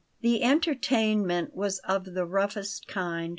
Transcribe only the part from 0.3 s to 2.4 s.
entertainment was of the